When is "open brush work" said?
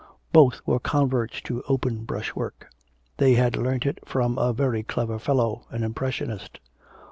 1.69-2.69